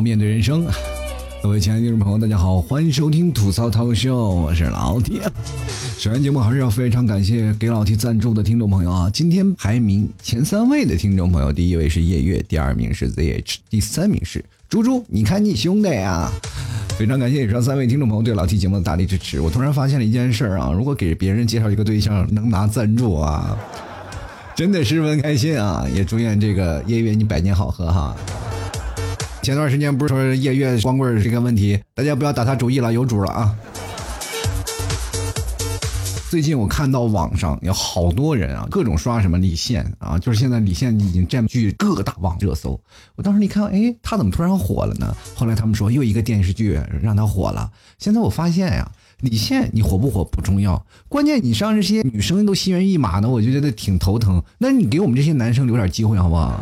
[0.00, 0.66] 面对人生。
[1.40, 5.20] 各位亲爱的听众朋友，大家好，欢迎收听吐槽涛秀，我是老铁。
[5.96, 9.10] 首先节目还是要非常感谢给老 T 赞助的听众朋友啊！
[9.12, 15.04] 今天排名前三位的听众朋友，第一位是夜月，第二名是 ZH，第三名是猪猪。
[15.08, 16.28] 你看你兄弟呀！
[16.98, 19.40] 非常感谢以上三位听众朋友对老 T 节目的大力支持。
[19.40, 23.56] 我突然发现了一件事啊，如果给别人介绍一个对象能拿赞助啊，
[24.56, 25.86] 真的十分开心啊！
[25.94, 28.16] 也祝愿这个夜月你百年好合哈。
[29.48, 33.56] 前段时间不是说夜月光棍这个问题，大家不要打他主意了，有主了啊！
[36.28, 42.78] 最近我看到网上有好多人啊，各种刷什么李现啊，就是现在李现已经占据各大网热搜。
[43.16, 45.16] 我当时一看，哎，他怎么突然火了呢？
[45.34, 47.72] 后来他们说又一个电视剧让他火了。
[47.98, 54.42] 现在我发现呀，李现你火不火不重要，关键你让这些女生都心猿意马的，我就觉得挺头疼。
[54.58, 56.60] 那你给我们这些男生留点机会好不好？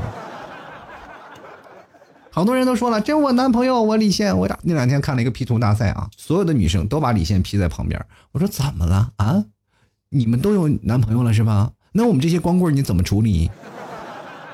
[2.37, 7.99] 好多人都说了，这我男朋友，我李现，我打那两天看了一个 P 图大赛啊，所有的女生都把李现 P 在旁边。
[8.33, 9.47] 我说怎么了啊？
[10.11, 11.73] 你们都有男朋友了是吧？
[11.93, 13.51] 那我们这些光棍你怎么处理？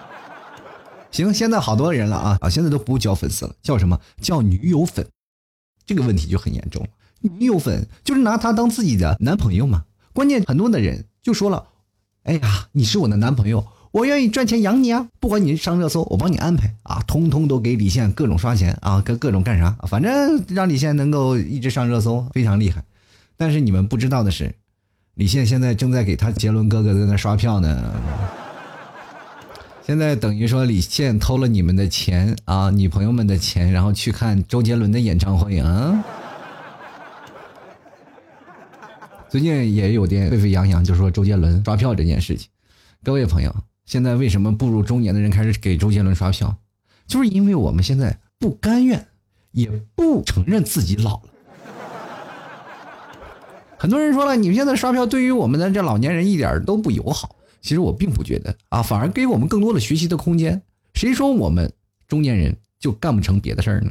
[1.11, 5.05] 行，现在好多人了啊啊，现在都不叫粉丝了，叫什么叫女友粉？
[5.85, 6.87] 这个问题就很严重。
[7.21, 9.83] 女友粉就是拿他当自己的男朋友嘛。
[10.13, 11.67] 关键很多的人就说了，
[12.23, 13.67] 哎呀，你是我的男朋友。
[13.93, 15.07] 我愿意赚钱养你啊！
[15.21, 17.03] 不管你上热搜，我帮你安排啊！
[17.07, 19.77] 通通都给李现各种刷钱啊，各各种干啥？
[19.87, 22.83] 反正让李现能够一直上热搜，非常厉害。
[23.37, 24.55] 但是你们不知道的是，
[25.15, 27.93] 李现现在正在给他杰伦哥哥在那刷票呢。
[29.85, 36.03] 现在等于说李现偷了你们的钱啊，女朋友们的钱，然后去看周杰伦的演唱会啊。
[39.29, 42.49] 最近也有点沸沸扬扬，就说周杰伦刷票这件事情。
[43.05, 43.55] 各位朋友。
[43.93, 46.57] 现在为什么步入中年的人开始给周杰伦刷票？
[47.07, 49.07] 就是因为我们现在不甘愿，
[49.51, 51.29] 也不承认自己老了。
[53.77, 57.37] 很多人说了，你们现在刷票对于我们的这老年人一点都不友好。
[57.61, 60.63] 其实我并不觉得啊，反而给我们更多的学习的空间。
[60.95, 61.71] 谁说我们
[62.09, 63.91] 中年人就干不成别的事儿呢？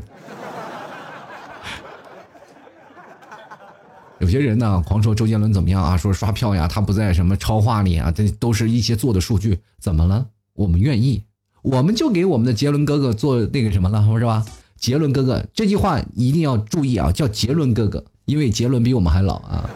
[4.21, 5.97] 有些人呢，狂说周杰伦怎么样啊？
[5.97, 9.59] 说刷票呀，他不在什么超话里啊，这都是一些做的数据。
[9.79, 10.27] 怎么了？
[10.53, 11.23] 我们愿意，
[11.63, 14.45] 我们就给我们的杰伦哥哥做那个什么了，是吧？
[14.77, 19.67] 杰伦哥哥这句话一定要注意啊，叫杰伦哥哥，因为杰伦比我们还老啊。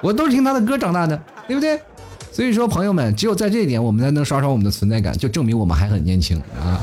[0.00, 1.78] 我都是听他的歌长大的，对不对？
[2.32, 6.80] 所以说，朋友们，只有在这一点，我们才能刷刷我们的存在感，就证明我们还很年轻啊，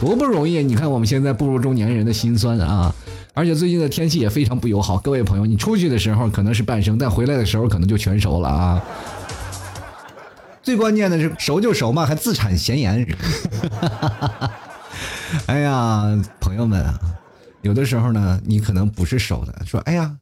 [0.00, 0.62] 多不容易！
[0.62, 2.94] 你看我们现在步入中年人的心酸啊。
[3.32, 8.82] 而且最近的天气也非常不友好，各位朋友，你出去的时候可能是半生，但回来的时候可能就全熟了啊！
[10.62, 13.06] 最关键的是熟就熟嘛，还自产咸盐。
[15.46, 16.98] 哎呀，朋友们啊，
[17.62, 20.16] 有的时候呢，你可能不是熟的，说哎呀，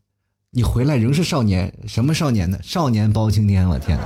[0.50, 2.58] 你回来仍是少年，什么少年呢？
[2.62, 4.04] 少年包青天，我天哪！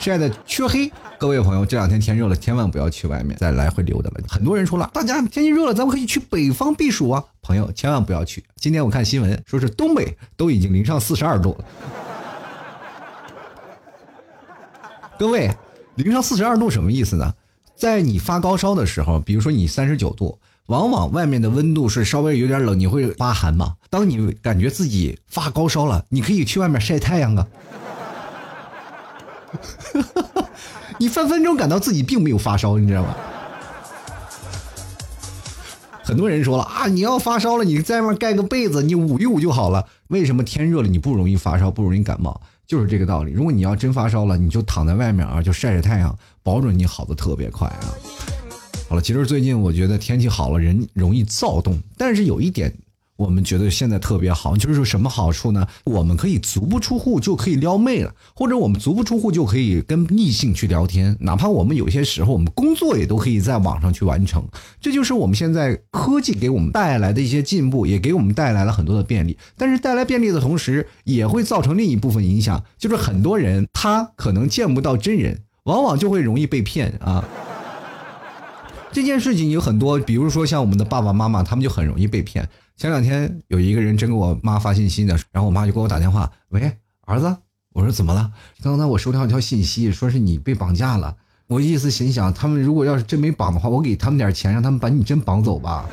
[0.00, 4.20] 晒的黢黑，各位朋友，这两天天热了，千万不要去外面再来回溜达了。
[4.26, 7.22] 很多人说了，大家天气热了，咱们可以去北方避暑啊。
[7.42, 8.42] 朋友，千万不要去。
[8.56, 11.64] 今天我看新闻，说是东北都已经零上四十二度了。
[15.18, 15.54] 各位，
[15.96, 17.34] 零上四十二度什么意思呢？
[17.76, 23.74] 在你发高烧的时候，比如说你三十九度，往往外面的温度是稍微有点冷，你会发寒嘛。
[23.90, 27.46] 当你感觉自己发高烧了，你可以去外面晒太阳啊。
[30.98, 33.16] 你分分钟感到自己并没有发烧，你知道吗？
[36.02, 39.86] 很多人说了啊，你要发烧了，你在外面盖个被子，你捂一捂就好了。
[40.08, 42.40] 为什么天热了你不容易发烧，不容易感冒？
[42.66, 43.32] 就是这个道理。
[43.32, 47.94] 如果你要真发烧了，你就躺在外面啊，就晒晒太阳，保准你好的特别快啊。
[48.88, 52.74] 好了，其实最近我觉得天气好了，人容易躁动，但是有一点。
[53.20, 55.66] 我们觉得现在特别好，就是说什么好处呢？
[55.84, 64.42] 我们可以足不出户就可以撩妹了，或者我们足不出户就可以跟异性去聊天，哪怕我们有些时候我们工作也都可以在网上去完成。
[64.80, 69.36] 这就是我们现在科技给我们带来的一些进步，也给我们带来了很多的便利。
[69.54, 77.22] 但是带来便利的同时，也会造成另一部分影响，就是很多人他可能见不到真人，往往就会容易被骗啊。
[78.92, 82.48] 这件事情有很多，比如说像我们的爸爸妈妈，他们就很容易被骗。
[82.80, 87.36] 前两天有一个人真给我妈发信息呢，然后我妈就给我打电话，喂，儿子，
[87.74, 88.32] 我说怎么了？
[88.62, 91.14] 刚才我收到一条信息，说是你被绑架了。
[91.46, 95.84] 我意思心想，他们如果要是真没绑的话，我给他们点钱，让他们把你真绑走吧。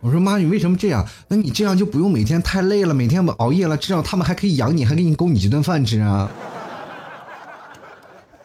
[0.00, 1.06] 我说妈，你为什么这样？
[1.28, 6.30] 那你这样就不用每天太累了，每天熬夜了，至少他们还可以养你，还给你供你几顿饭吃啊。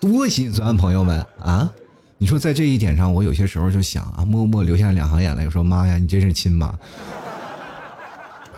[0.02, 1.72] 多心酸，朋友们啊！
[2.26, 6.74] 你说在这一点上，我有些时候就想啊，默默流下两行眼泪，说妈呀，你真是亲妈。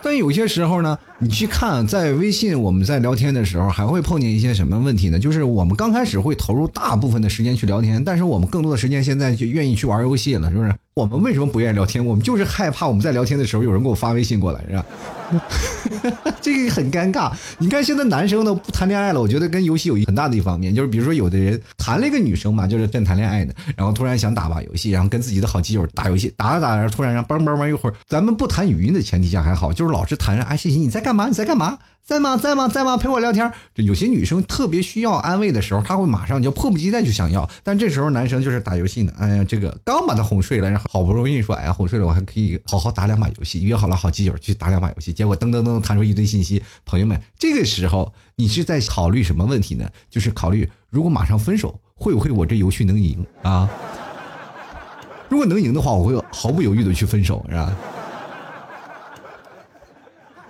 [0.01, 5.19] 但有些时候呢，你去看在微信我们在聊天的时候，还会碰见一些什么问题呢？
[5.19, 10.73] 就是我们刚开始会投入大部分的时间去聊天，但是我们更多的时间现在就愿意去玩游戏了，是不是？
[10.93, 12.05] 我们为什么不愿意聊天？
[12.05, 14.85] 我们就是害怕我们在聊天的时候有人给我发微信过来，是吧？
[16.41, 17.31] 这个很尴尬。
[17.57, 31.27] 你看现在男生都不谈恋爱了，我觉得跟游戏有一很大的一方面，就是比如说有的人谈了一个女生嘛，就是正谈恋爱呢，然后突然想打把游戏，然后跟自己的好基友打游戏，打着打着突然让嘣嘣嘣一会儿，咱们不谈语音的前提下还好，就是老是谈着哎，欣欣你在干嘛？
[31.27, 31.77] 你在干嘛？
[32.07, 32.38] 在吗？
[32.38, 32.69] 在吗？
[32.69, 32.95] 在吗？
[32.95, 33.51] 陪我聊天。
[33.75, 37.50] 这有些女生特别需要安慰的时候，她会马上就迫不及待就想要。
[37.63, 39.12] 但这时候男生就是打游戏呢。
[39.19, 43.62] 哎呀，这个刚把她哄睡了，然后好不容易说，哎呀哄睡了，我还可以好好打两把游戏。
[43.63, 46.61] 约好了好基友去打两把游戏，结果噔噔噔弹出一堆信息。
[46.85, 49.89] 朋友们，这个时候你是在考虑什么问题呢？
[50.11, 53.67] 就是考虑如果马上分手，会不会我这游戏能赢啊？
[55.27, 57.75] 如果能赢的话，我会毫不犹豫的去分手，是吧？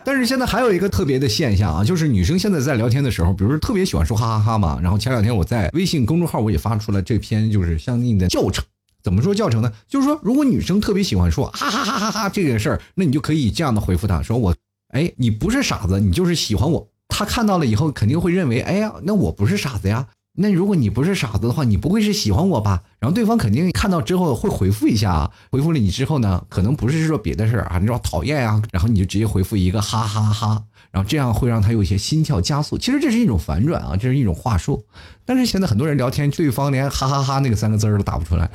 [0.03, 4.77] 但是现在还有一个特别的现象啊，就是女生现在在聊天的时候，比如说特别喜欢说哈哈哈嘛。
[4.83, 8.65] 然后前两天我在微信公众号我也发出了这篇就是相应的教程。
[9.07, 9.71] 怎么说教程呢？
[9.88, 14.54] 就是说如果女生特别喜欢说哈哈哈哈哈这件事儿，那你就可以这样的回复她说我，
[14.89, 16.86] 哎，你不是傻子，你就是喜欢我。
[17.07, 20.07] 她看到了以后肯定会认为，哎呀，那我不是傻子呀。
[20.39, 22.83] 那如果你不是傻子的话，你不会是喜欢我吧？
[23.00, 30.62] 然后对方肯定看到之后会回复一下啊，回复了你之后呢，可能不是说别的事儿啊，你说讨厌啊，然后你就直接回复一个哈哈哈，
[30.92, 32.77] 然后这样会让他有些心跳加速。
[32.77, 34.86] 其实这是一种反转啊，这是一种话术。
[35.25, 38.48] 但是现在很多人聊天，对方连哈哈哈那个三个字儿都打不出来，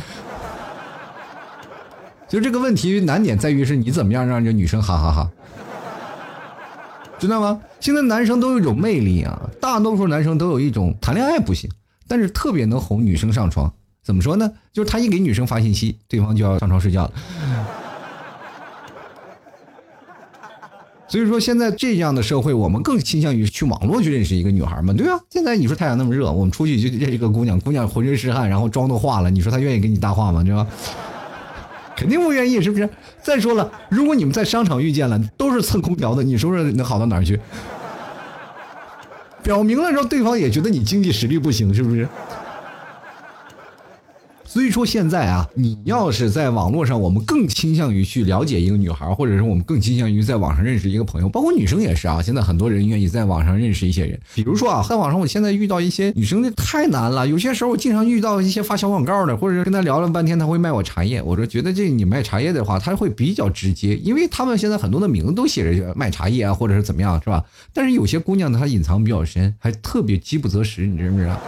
[2.33, 5.31] 就这个问题难点在于是你怎么样让这女生哈哈哈。
[7.19, 7.61] 知道吗？
[7.79, 11.71] 现在男生都有一种魅力啊，大多数男生都有一种谈恋爱不行，
[12.09, 13.71] 但是特别能哄女生上床。
[14.03, 14.51] 怎么说呢？
[14.73, 17.13] 就是他一给女生发信息，对方就要上床睡觉了。
[21.07, 25.21] 所以说，现在这样的社会，我们更倾向于去网络去认识一个女孩嘛，对啊？
[25.29, 30.43] 现在你说太阳那么热，我们出去就认识个姑娘，姑娘浑身是汗，然后妆都化了，你说她愿意跟你搭话吗？
[30.43, 30.67] 对吧？
[32.03, 32.89] 肯定不愿意，是不是？
[33.23, 37.39] 再说了，如果你们在商场遇见了，都是蹭空调的，你说说能好到哪儿去？
[39.41, 42.09] 表明了让对方也觉得你经济实力不行，是不是？
[44.53, 52.21] 所以说现在啊，你要是在网络上，我们更倾向于去了解一个女孩，或者是我们更倾向于在网上认识一个朋友，包括女生也是啊。
[52.21, 57.27] 现在很多人愿意在网上认识一些人，比如说啊，在网上我现在遇到一些女生，太难了。
[57.27, 61.23] 有些时候我经常遇到一些发小广告的，或者是跟他聊了半天，他会卖我茶叶。
[61.23, 67.43] 我说觉得这你卖茶叶的话，他会比较直接，因为他们现在很多的名字都写着卖茶叶啊，或者是怎么样，是吧？
[67.73, 71.41] 但是有些姑娘她隐藏比较深，还特别饥不择食，你知不知道？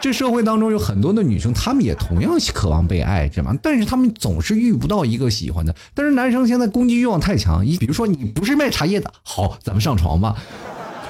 [0.00, 3.58] 这社会当中有很多的女生，她们也同样渴望被爱，知道吗？
[3.62, 5.74] 但是她们总是遇不到一个喜欢的。
[5.94, 10.34] 但是男生现在攻击欲望太强，一比如说你不是卖茶叶的，好，咱们上床吧。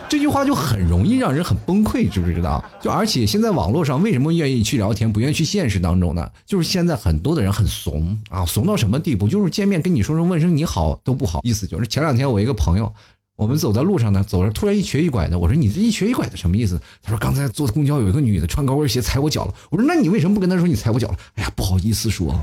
[0.09, 2.65] 这句话就很容易让人很崩溃，知不知道？
[2.83, 6.29] 就而且现在网络上为什么愿意去聊天，不愿意去现实当中呢？
[6.45, 9.29] 就是现在很多的人很怂啊，怂到什么地步？
[9.29, 11.64] 就是见面跟你说声问声你好都不好意思。
[11.64, 12.93] 就是前两天我一个朋友。
[13.40, 15.38] 我们走在路上呢，走着突然一瘸一拐的。
[15.38, 22.38] 我说：“你这一瘸一拐的什么意思？”他说：“刚才坐公交有一个女的穿高跟鞋踩我脚了。”我说：“那你为什么不跟她说你踩我脚了？”哎呀，不好意思说。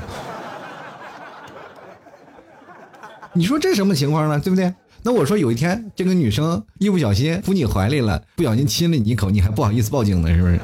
[3.33, 4.39] 你说这什么情况呢？
[4.39, 4.73] 对不对？
[5.03, 10.59] 那我说有一天这个女生一不小心扑你怀里了，不小心亲了你一口，你还不好意思报警呢，是不是？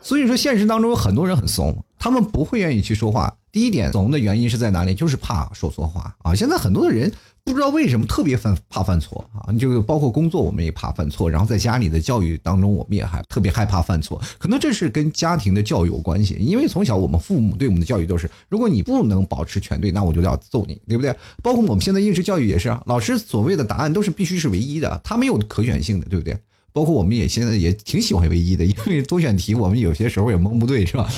[0.00, 3.34] 所以说现实当中有很多人很怂，他们不会愿意去说话。
[3.54, 4.92] 第一点总的原因是在哪里？
[4.96, 6.34] 就是怕说错话啊！
[6.34, 7.08] 现在很多的人
[7.44, 9.46] 不知道为什么特别犯怕犯错啊！
[9.52, 14.20] 你就包括工作，我们也怕犯错；然后在家里的教育当中，我们也还特别害怕犯错。
[14.38, 21.14] 可能这是跟家庭的教育有关系，因为从小我们父母对我们的教育都是：如果你不能保持全对，那我就要揍你，对不对？
[21.40, 26.36] 包括我们现在应试教育也是啊，老师所谓的答案都是必须是唯一的，它没有可选性的，对不对？
[26.72, 31.08] 包括我们也现在也挺喜欢唯一的，因为多选题我们有些时候也蒙不对，是吧？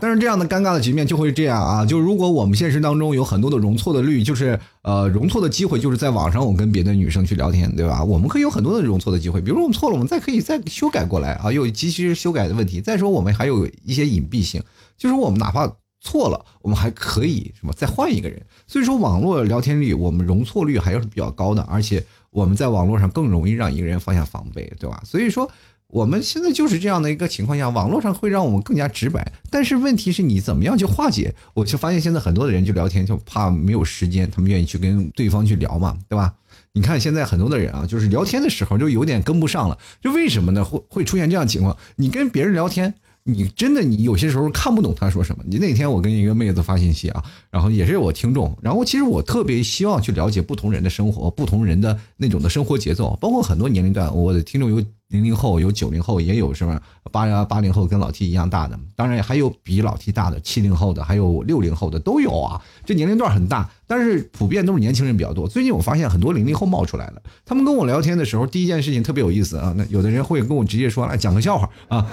[0.00, 8.04] 但是这样的尴尬的局面就会这样啊，就如果我们现实当中有很多的容错的率，就是呃容错的机会，就是在网上我跟别的女生去聊天，对吧？
[8.04, 12.80] 我们可以有很多的容错的机会，比如我们错了，我们再可以再修改过来啊，有及时修改的问题。
[12.80, 14.62] 再说我们还有一些隐蔽性，
[14.96, 18.40] 就是我们哪怕错了，我们还可以什么再换一个人。
[18.66, 25.02] 所以说网络聊天率，我们容错率还是比较高的，而且我们在网络上更容易让一个人放下防备，对吧？
[25.04, 25.50] 所以说。
[25.90, 31.34] 我们现在就是这样的一个情况下，网络上会让我们更加直白，但是问题是你怎么样去化解？
[31.54, 36.34] 我就发现现在很多的人就聊天就怕没有时间，他们愿意去跟对方去聊嘛，对吧？
[36.72, 40.62] 你看现在很多的人啊，就是聊天的时候就有点跟不上了，就为什么呢？
[40.62, 41.74] 会会出现这样情况？
[41.96, 42.92] 你跟别人聊天。
[43.30, 45.44] 你真的，你有些时候看不懂他说什么。
[45.46, 54.14] 你那天我跟一个妹子发信息啊，然后也是我听众，然后其实我特别希望去了解不同人的生活，不同人的那种的生活节奏，包括很多年龄段。
[54.16, 56.80] 我的听众有零零后，有九零后，也有什么
[57.12, 62.58] 八八零后跟老 T 一样大的，当然还有比老 T 大的七零后的，还有六零后的都有啊。
[62.86, 65.46] 这年龄段很大，但是普遍都是年轻人比较多。
[65.46, 69.74] 最近我发现很多零零后冒出来了，他们跟我聊天的时候，第一件事情特别有意思啊。
[69.76, 72.10] 那有的人会跟我直接说来讲个笑话啊。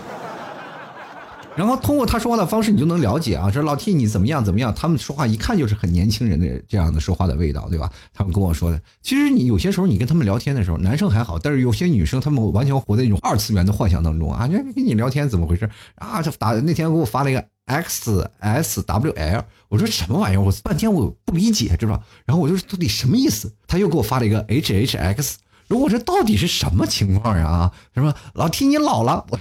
[1.55, 4.75] 然后通过他说话的方式，你就能了解啊，这老 T 你怎么样怎么样？
[4.75, 7.89] 他们说话一看就是很年轻人的这样的说话的味道，对吧？
[8.13, 14.45] 他们跟我说的，其实你有些时候你跟他们聊天的时候，男生还好，但是有些女生他们完全活在一种二次元的幻想当中啊！
[14.47, 16.21] 跟跟你聊天怎么回事啊？
[16.21, 20.41] 这打那天给我发了一个 X S W L，我说什么玩意儿？
[20.41, 22.03] 我半天我不理解，知道吧？
[22.25, 23.49] 然后我就到底什么意思？
[23.65, 25.37] 他又给我发了一个 H H X，
[25.69, 27.47] 如果这到底是什么情况呀？
[27.47, 27.71] 啊？
[27.93, 29.25] 什么老 T 你老了？
[29.29, 29.39] 我。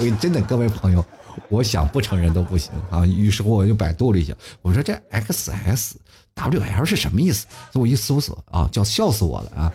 [0.00, 1.04] 我真的各位朋友，
[1.50, 3.04] 我想不承认都不行啊！
[3.04, 6.00] 于是乎我就百度了一下，我说这 X S
[6.34, 7.46] W L 是什么意思？
[7.74, 9.72] 我一搜索啊，叫笑死我了啊！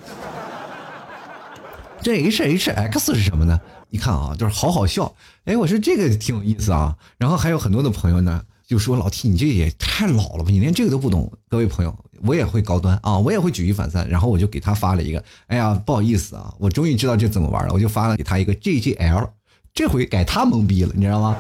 [2.02, 3.60] 这 H H X 是什么呢？
[3.92, 5.14] 你看啊，就是好好笑。
[5.44, 6.98] 哎，我说这个挺有意思啊。
[7.20, 11.32] 然后还有很多的朋友呢，就说老 T 你这也太老了吧，你连这个都不懂。
[11.48, 14.10] 各位朋友，我也会高端啊，我也会举一反三。
[14.10, 19.30] 然后我就给他发了一个，哎呀，不好意思啊，我终于知道这怎么玩了，我就发了给他一个 G G L。
[19.76, 21.36] 这回改他懵逼了，你知道吗？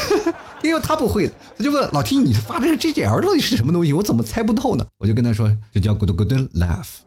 [0.62, 1.26] 因为他不会，
[1.56, 3.94] 他就问老 T：“ 你发这个 G G L 到底是什么东西？
[3.94, 6.98] 我怎么猜不透呢？”我就跟他说：“这叫 Good Good Laugh。”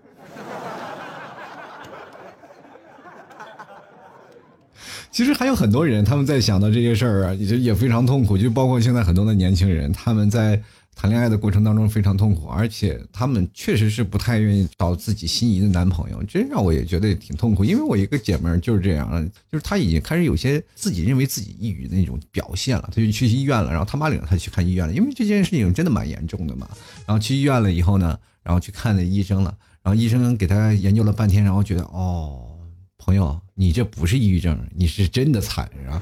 [5.12, 10.60] 其实还有很多人，他们在想到这些事儿啊，也也非常痛苦，就包括现在很多的年轻人，他们在。
[10.96, 17.66] 谈恋爱的过程当中非常痛苦，而且他们确实是不太愿意找自己心仪的男朋友，这让我也觉得挺痛苦。
[17.66, 26.68] 因为我一个姐妹就是这样，就是她已经开始有些自己认为自己抑郁的那种表现了，她就去医院了，然后他妈领着她去看医院了，因为这件事情真的蛮严重的嘛。
[27.06, 32.58] 然后去医院了以后呢，然后去看那医生了，然后医生给她研究了半天，然后觉得哦，
[32.98, 36.02] 朋友，你这不是抑郁症，你是真的惨啊。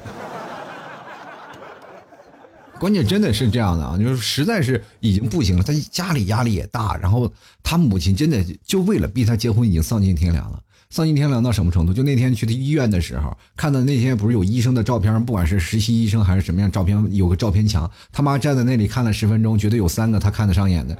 [2.78, 10.60] 关键真的是这样的啊，就是实在是已经不行了，他家里压力也大，然后他母亲真的就为了逼他结婚，已经丧尽天良了。
[10.90, 11.94] 丧尽天良到什么程度？
[11.94, 20.98] 就那天去他医院的时候，看到那天不是有医生的照片，不管是实习医生还是什么样照片，有个照片墙，他妈站在那里看了十分钟，觉得有三个他看得上眼的。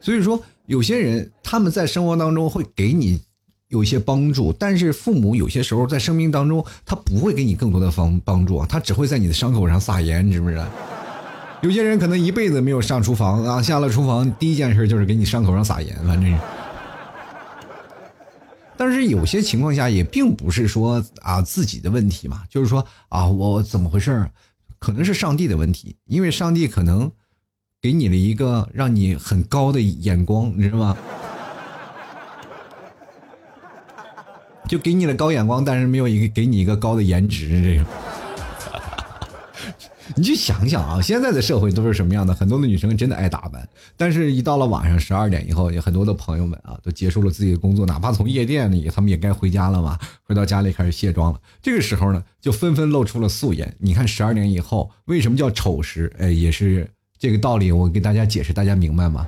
[0.00, 3.20] 所以说，有些人他们在生活当中会给你。
[3.68, 10.66] 有一些帮助，但是父母有些时候在生命当中，他不会给你更多的帮帮助，他只会在你的伤口上撒盐，你知不知道？
[11.60, 16.38] 有些人可能一辈子没有上厨房啊，下了厨房第一件事就是给你伤口上撒盐，反正。
[18.76, 24.24] 但是有些情况下也并不是说啊自己的问题嘛，就是说啊我怎么回事
[24.78, 27.10] 可能是上帝的问题，因为上帝可能
[27.82, 30.96] 给你了一个让你很高的眼光，你知道吗？
[34.68, 37.84] 就给你了高眼光，但是没有一个给你一个高的颜值，这个，
[40.14, 42.34] 你去想想啊，现在的社会都是什么样的？
[42.34, 51.40] 很多的女生真的爱打扮，但是一到了晚上十二点以后，有很多的朋友们啊，都结束了自己的工作，哪怕从夜店里，他们也该回家了嘛，回到家里开始卸妆了。
[51.62, 53.74] 这个时候呢，就纷纷露出了素颜。
[53.78, 56.12] 你看十二点以后为什么叫丑时？
[56.18, 59.26] 哎，也是这个道理，我给大家解释，大家明白吗？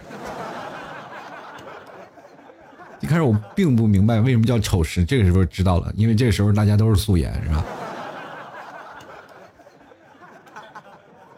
[3.00, 7.64] 一开始我并不明白为什么叫丑时，这个时候知道了，因为这个时候大家都是素颜，是吧？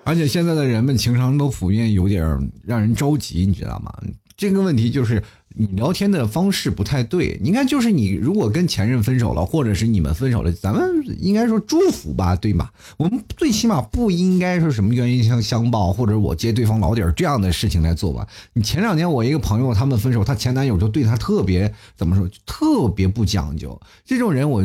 [0.05, 2.23] 而且现在的人们情商都普遍有点
[2.65, 3.95] 让人着急，你知道吗？
[4.43, 5.23] 这个问题就是。
[5.55, 10.83] 你聊天的方式不太对，你看，就是你如果跟前任分手了，或者是你们分手了，咱们
[11.21, 12.73] 应该说祝福吧，对吧？
[12.97, 18.27] 我们最起码不应该说什么原因相相报，或者我揭对方老底儿这样的事情来做吧。
[18.55, 23.79] 你前两天我一个朋友他们分手，他前男友就对他特别怎么说，特别不讲究。
[24.07, 24.65] 这种人我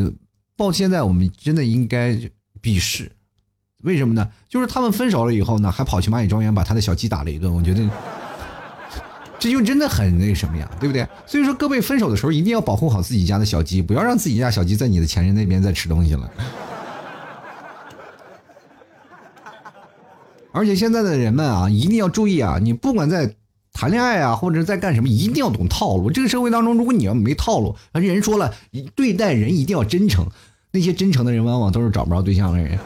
[0.56, 2.18] 到现在我们真的应该
[2.62, 3.12] 鄙视，
[3.82, 4.26] 为什么呢？
[4.48, 7.86] 就是他们分手了以后呢，还跑去蚂蚁庄园把他的小鸡打了一顿，我觉得。
[9.38, 11.06] 这就真的很那什么呀，对不对？
[11.26, 16.30] 所以说，各位分手的时候一定要保护好自己家的小鸡，不要让自己家小鸡在你的前任那边再吃东西了。
[20.52, 23.34] 而且现在的人们啊，一定要注意啊，你不管在。
[23.70, 26.10] 谈恋爱啊，或者在干什么，一定要懂套路。
[26.10, 28.52] 这个社会当中，如果你要没套路，而且人说了，
[28.96, 30.26] 对待人一定要真诚。
[30.72, 32.76] 那些真诚的人，往往都是找不着对象的人，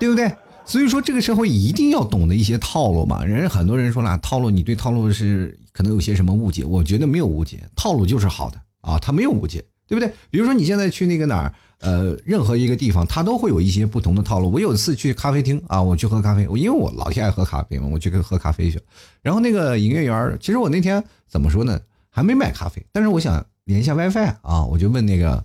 [0.00, 0.32] 对不对？
[0.72, 3.22] 所以说，这个社会一定要懂得一些套路嘛。
[3.26, 6.64] 人很多人说了，套路，你对套路是可能有些什么误解？
[6.64, 10.10] 我觉得没有误解，套路就是好的啊，他没有误解，对不对？
[10.30, 14.50] 比如说你现在去那个哪儿，呃，任何一个地方，他都会有一些不同的套路。
[14.50, 18.80] 我有一次去咖啡厅啊，我去喝咖啡，因为我老天爱喝咖啡嘛，我去喝咖啡去。
[19.20, 25.44] 然后那个营业员，其实我那天怎么说呢，还没买咖啡，但是我想连一下 WiFi 啊，我就问那个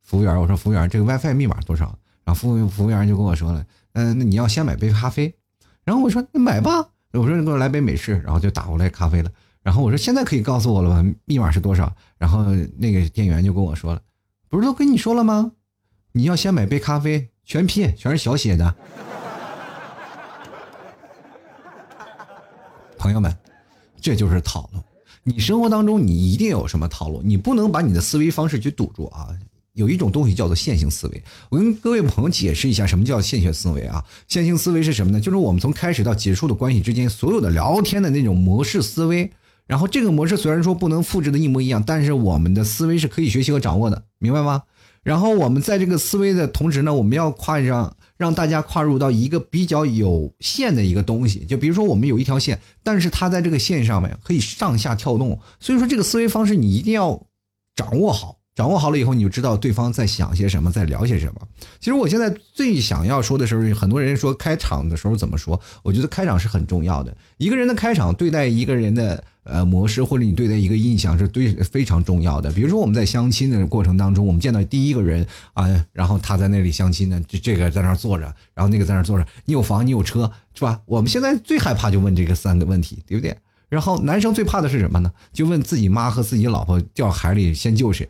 [0.00, 1.86] 服务员，我说服务员，这个 WiFi 密码多少？
[2.22, 3.66] 然后服务服务员就跟我说了。
[3.92, 5.34] 嗯，那你要先买杯咖啡，
[5.84, 9.30] 然后我说那买吧，我说你给我来杯美式，然后就打过来咖啡了。
[9.62, 11.14] 然后我说现在可以告诉我了吗？
[11.24, 11.92] 密码是多少？
[12.18, 12.44] 然后
[12.78, 14.00] 那个店员就跟我说了，
[14.48, 15.52] 不是都跟你说了吗？
[16.12, 18.74] 你要先买杯咖啡，全拼，全是小写的。
[22.96, 23.36] 朋友们，
[24.00, 24.80] 这就是套路。
[25.22, 29.28] 你生活当中你一定有什么套路，你不能把你的思维方式去堵住啊。
[29.80, 34.04] 有一种东西叫做线性思维，我跟各位朋友解释一下什么叫线性思维啊？
[34.28, 35.20] 线性思维是什么呢？
[35.20, 39.32] 就是我们从开始到结束的关系之间，所有的聊天的那种模式思维。
[39.66, 44.64] 然后这个模式虽然说不能复制的一模一样，但是我们的思维是可以学习和掌握的，明白吗？
[45.02, 57.26] 然后我们在这个思维的同时呢，我们要跨上让大家跨入到一个比较有限的一个东西，就比如说我们有一条线，但是它在这个线上面可以上下跳动，所以说这个思维方式你一定要
[57.76, 58.39] 掌握好。
[58.60, 61.40] 掌握好了以后，你就知道对方在想些什么，在聊些什么。
[61.78, 65.58] 其实我现在最想要说的时候，很多人说开场的时候怎么说？
[65.82, 67.16] 我觉得开场是很重要的。
[67.38, 72.52] 一个人的开场，对待一个人的呃模式，或者你对待一个印象，是对非常重要的。
[72.52, 80.78] 比如说我们在相亲的过程当中，我们见到第一个人啊，然后他在那里相亲呢，这这个在那坐着，然后那个在那坐着，你有房，你有车，是吧？
[80.84, 83.34] 我们现在最害怕就问这个三个问题，对不对？
[83.70, 85.10] 然后男生最怕的是什么呢？
[85.32, 88.06] 就问自己妈和自己老婆掉海里先救谁。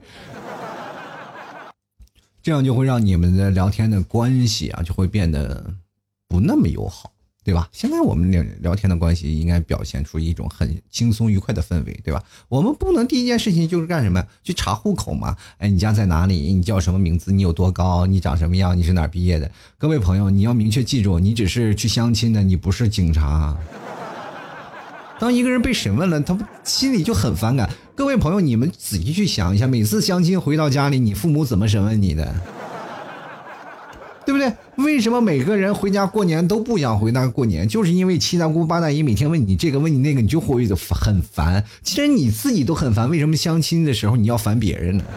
[2.43, 5.75] 这样就会让你们的聊天的关系啊，就会变得
[6.29, 7.13] 不那么友好，
[7.45, 7.69] 对吧？
[7.73, 12.23] 现在我们聊聊天的关系应该表现出一种很轻松愉快的氛围，对吧？
[12.49, 14.25] 我们不能第一件事情就是干什么？
[14.43, 15.37] 去查户口嘛？
[15.59, 16.53] 哎，你家在哪里？
[16.53, 17.33] 你叫什么名字？
[17.33, 18.07] 你有多高？
[18.07, 18.77] 你长什么样？
[18.77, 19.51] 你是哪毕业的？
[19.77, 23.57] 各位朋友，你要明确记住，你只是去相亲的，你不是警察。
[25.21, 27.69] 当一个人被审问了，他心里就很反感。
[27.95, 32.35] 各位朋友，你们仔细去想一下，每次相亲回到家里，你父母怎么审问你的？
[34.25, 34.51] 对不对？
[34.77, 37.69] 为什么每个人回家过年都不想回家过年？
[37.69, 41.63] 就是因为七大姑八大姨每天问你这个问你那个，你就会很烦。
[41.83, 45.05] 其实你自己都很烦，为什么相亲的时候你要烦别人呢？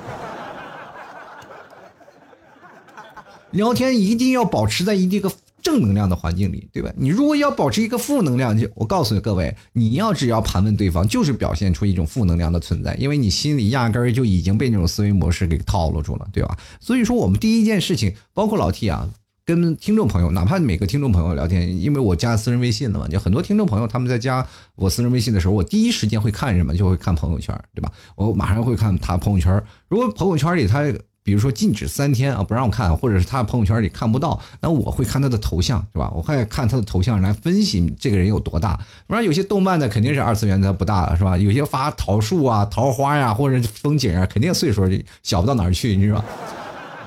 [3.51, 5.31] 聊天一定要保持在一个。
[5.63, 6.91] 正能量的环境里，对吧？
[6.97, 16.57] 你如果要保持一个负能量，就我告诉你各位，你要只要盘问对方，就是表现出一种负能量的存在，因为你心里压根儿就已经被那种思维模式给套路住了，对吧？
[16.81, 19.09] 所以说，我们第一件事情，包括老 T 啊，
[19.45, 24.45] 跟听众朋友，哪怕每个听众朋友聊天，因为我加私人微信了嘛，就很多听众朋友他们在加
[24.75, 26.75] 我私人微信的时候，我第一时间会看什么？
[26.75, 27.89] 就会看朋友圈，对吧？
[28.15, 30.83] 我马上会看他朋友圈，如果朋友圈里他。
[31.23, 36.11] 比如说禁止三天啊，不让我看，或者是他朋友圈里看不到，那我会看他的头像，是吧？
[36.13, 38.77] 我会看他的头像来分析这个人有多大。
[39.07, 41.37] 不然有些动漫的肯定是二次元的不大了，是吧？
[41.37, 44.83] 有些发桃树啊、桃花呀，或者风景啊，肯定岁数
[45.23, 46.25] 小不到哪儿去，你知道吧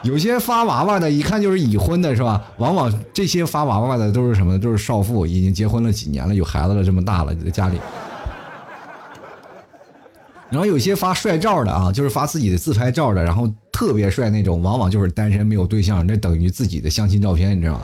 [0.02, 2.42] 有些发娃娃的，一看就是已婚的，是吧？
[2.56, 4.58] 往往这些发娃娃的都是什么？
[4.58, 7.78] 都是少妇，已经结婚了几年了，有孩子了，这么大了，在家里。
[10.48, 13.52] 然后有些发帅照的啊，就是发自己的自拍照的，然后。
[13.76, 17.82] 特别帅那种，往往就是单身没有对象，那等于自己的相亲照片，你知道吗？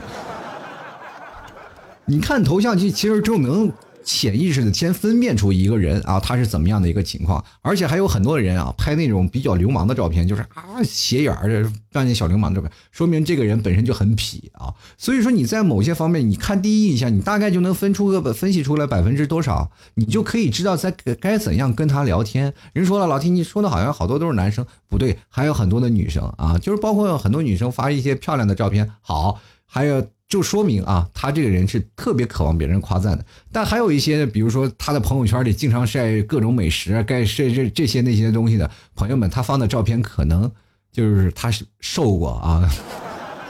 [2.03, 3.71] 你看头像，其其实就能。
[4.03, 14.73] 潜意识的先分辨出一个人啊，他是怎么样的一个情况，而且还有很多人啊，拍那种比较流氓的照片，就是啊斜眼儿干那小流氓照片，说明这个人本身就很痞啊。
[14.97, 22.53] 所以说你在某些方面，你看第一印象，你大概就能分出个分析出来百分之多少，你就可以知道在该怎样跟他聊天。
[22.73, 30.05] 人说了，老听你说的好像好多都是男生，不对，还有很多的女生啊，就是包括很多女生发一些漂亮的照片，好，还有。
[30.29, 33.23] 就说明啊，他这个人是特别渴望别人夸赞的。
[33.51, 40.51] 但还有一些，比如说他的朋友圈里经常晒各种美食，该晒这这些那些东西的朋友们，他放的照片可能
[40.91, 42.67] 就是他是瘦过啊。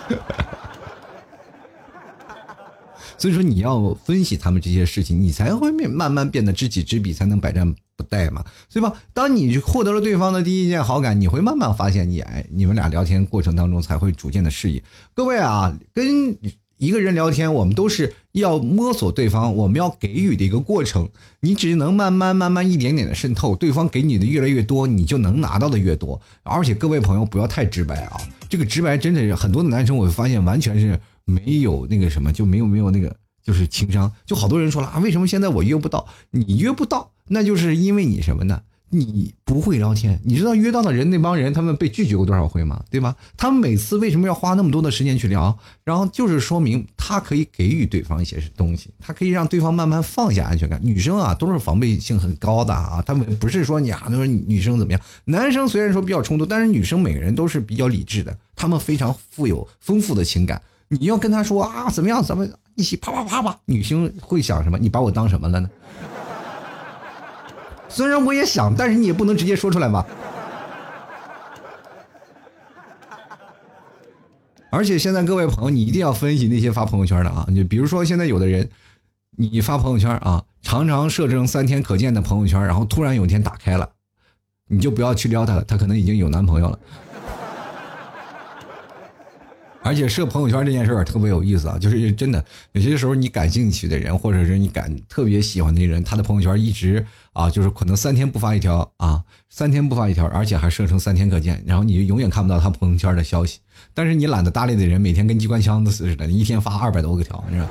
[3.18, 8.94] 所以说你要分析他们这些事情，你才会慢慢变得知己知彼，才能百战不殆嘛，对吧？
[9.14, 14.84] 当你获得了对方的第一件好感，你会慢慢发现，你哎，你们俩聊天过程当中才会逐渐的适应。
[15.14, 16.38] 各位啊，跟。
[16.84, 21.08] 一个人聊天，我们都是要摸索对方，我们要给予的一个过程。
[21.40, 26.20] 你只能慢慢、慢慢、一点点的渗透，对方给你的越来越多，你就能拿到的越多。
[26.44, 28.18] 而且各位朋友不要太直白啊，
[28.50, 34.12] 这个直白真的是很多的男生，我发现完全是没有那个什么，就没有没有那个就是情商。
[34.26, 36.06] 就好多人说了啊，为什么现在我约不到？
[36.32, 38.62] 你约不到，那就是因为你什么呢？
[38.96, 42.80] 你不会聊天，你知道约到的人那帮人他们被拒绝过多少回吗？
[42.92, 43.16] 对吧？
[43.36, 45.58] 他们每次为什么要花那么多的时间去聊？
[45.84, 50.80] 然后就是说明他可以给予对方一些东西，他可以让对方慢慢放下安全感。
[50.84, 55.02] 女生啊都是防备性很高的啊，他们不是说你啊，都说女生怎么样？
[55.26, 60.62] 男生虽然说比较冲突，但是女生每个人都是比较理智的，他们非常富有丰富的情感。
[60.90, 64.78] 你要跟他说啊怎么样，咱们一起啪啪啪吧，女生会想什么？
[64.78, 65.68] 你把我当什么了呢？
[67.94, 70.04] 虽然我也想，但是你也不能直接说出来吧。
[74.72, 77.46] 而且现在各位朋友，你一定要分析那些发朋友圈的啊！
[77.50, 78.68] 你比如说现在有的人，
[79.38, 83.88] 你发朋友圈啊，常常设置成三天可见的朋友圈，然后突然有一天打开了，
[84.68, 86.80] 你就不要去撩他了，他可能已经有男朋友了。
[89.84, 103.60] 而且设朋友圈这件事儿特别有意思啊，就是真的有些时候你感兴趣的人，或者是你感特别喜欢的人，他的朋友圈一直啊，就是可能三天不发一条啊，三天不发一条，而且还设成三天可见，然后你就永远看不到他朋友圈的消息。
[103.94, 107.68] 但是你懒得搭理的人，每天跟机关枪似的，你一天发二百多个条，你知道。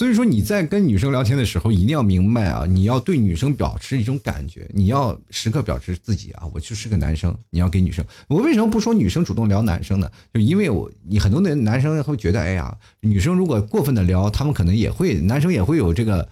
[0.00, 7.36] 所以说你在跟女生聊天的时候，一定要明白啊，你要对女生表示一种感觉，你要时刻表示自己啊，我就是个男生。
[7.50, 10.10] 你要给女生，我为什么不说女生主动聊男生呢？
[10.32, 16.26] 就因为我，你很多的男生会觉得，哎呀，女生如果过分的聊，他们可能也会，男生也会有这个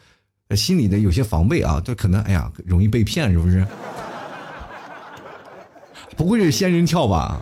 [0.57, 3.67] 心里的有些防备啊，就可能，哎呀，容易被骗，是不是？
[6.17, 7.39] 不会是仙人跳吧？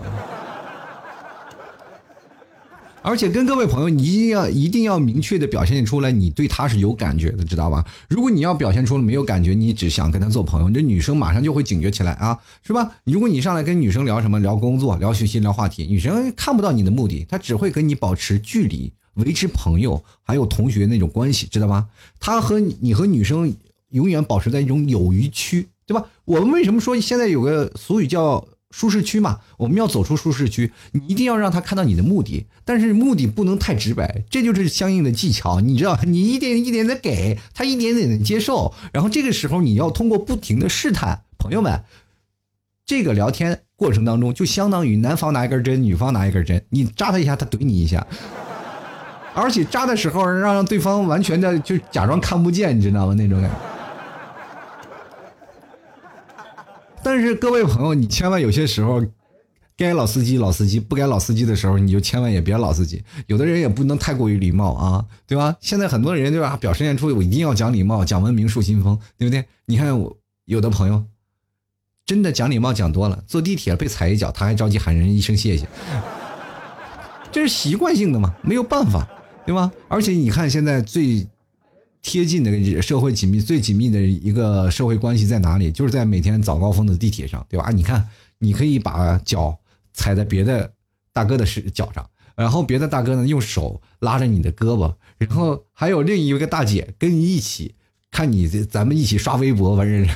[3.07, 7.87] 而且跟各位朋友，你一定要一定要明确的表现出来，你对他是有感觉的，知道吧？
[8.09, 12.97] 如果你要表现出了没有感觉，你只想跟他做朋友，这女生马上就会警觉起来啊，是吧？
[13.05, 21.87] 如果你上来跟女生聊什么，聊工作、聊学习、聊话题，女生看不到你的目的，她只会跟你保持距离，维持朋友还有同学那种关系，知道吧？
[22.19, 23.55] 她和你和女生
[23.91, 26.05] 永远保持在一种友谊区，对吧？
[26.25, 28.45] 我们为什么说现在有个俗语叫？
[28.71, 41.85] 舒适区嘛，我们要走出舒适区，你一定要让他看到你的目的，但是目的不能太直白，这就是相应的技巧，你知道，你一点一点的给他，一点点的接受，然后这个时候你要通过不停的试探，朋友们，
[42.85, 48.07] 这个聊天过程当中就相当于男方拿一根针，女方拿一根针，你扎他一下，他怼你一下，
[49.35, 53.15] 而且扎的时候让让对方完全的就假装看不见，你知道吗？
[53.15, 53.76] 那种感觉。
[57.07, 59.01] 但是各位朋友，你千万有些时候，
[59.77, 63.01] 该老司机老司机，不该老司机的时候，你就千万也别老司机。
[63.29, 65.57] 有的人也不能太过于礼貌啊，对吧？
[65.61, 69.45] 现在很多人对吧，表现出我一定要讲礼貌、讲文明、树新风，对不对？
[69.67, 70.17] 你看我
[70.47, 71.05] 有的朋友，
[72.05, 75.65] 真的讲礼貌讲多了，坐地铁被踩一脚，他还着急喊人一声谢谢，
[77.31, 79.07] 这是习惯性的嘛，没有办法，
[79.47, 79.71] 对吧？
[79.87, 81.25] 而且你看现在最。
[82.07, 85.73] 贴近的社会紧密最紧密的一个社会关系在哪里？
[85.73, 87.69] 就是在每天早高峰的地铁上，对吧？
[87.75, 89.59] 你看，你可以把脚
[89.93, 90.71] 踩在别的
[91.13, 97.75] 大哥的脚上，然后别的大哥呢用手拉着你的胳膊，然后还有另一个大姐跟你一起
[98.13, 100.09] 看你，咱们一起刷微博，完事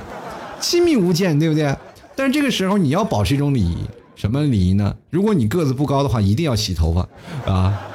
[0.60, 1.76] 亲密无间，对不对？
[2.14, 3.78] 但是这个时候你要保持一种礼仪，
[4.14, 4.96] 什么礼仪呢？
[5.10, 7.88] 如果你个子不高的话，一定要洗头发啊。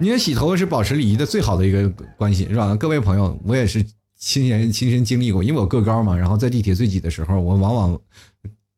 [0.00, 1.86] 你说洗头是保持礼仪的最好的一个
[2.16, 2.74] 关系，是吧？
[2.74, 3.84] 各位朋友，我也是
[4.18, 8.00] 亲眼亲身经历过，因为我个高嘛，然后在地铁最挤的时候，我往往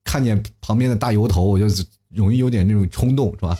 [0.03, 1.67] 看见旁边的大油头，我就
[2.13, 3.57] 容易有点那种冲动，是吧？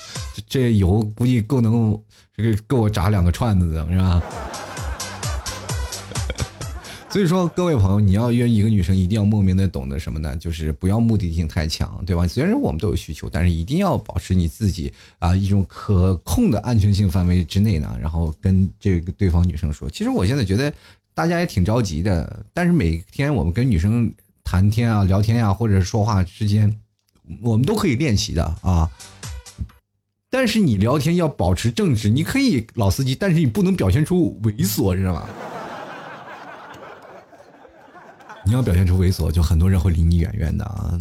[0.49, 1.97] 这油估计够能
[2.37, 4.21] 这个够我炸两个串子的，是吧？
[7.13, 10.35] 所以说，各位朋友，你要约一个女生，一定要莫名的懂得什么呢？
[10.39, 12.27] 就是不要目的性太强，对吧？
[12.27, 17.95] 虽然我们都有需求，但是一定要保持你自己啊一种可控的安全性范围之内呢。
[18.01, 20.73] 然后跟这个对方女生说，其实我现在觉得
[21.13, 24.11] 大家也挺着急的，但是每天我们跟女生
[24.43, 26.75] 谈天啊、聊天啊，或者说话之间，
[27.43, 28.91] 我们都可以练习的啊。
[30.31, 35.29] 但是你聊天要保持正直，你可以老司机，但是你不能表现出猥琐，知道吗？
[38.45, 40.99] 你要表现出猥琐，就很多人会离你远远的啊。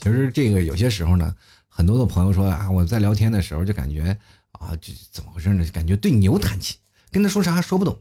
[0.00, 1.34] 其实这个有些时候呢，
[1.68, 4.16] 很多的朋友说啊，我在聊天的时候就感觉
[4.52, 5.64] 啊，这怎么回事呢？
[5.72, 6.78] 感觉对牛弹琴，
[7.10, 8.00] 跟他说啥说不懂。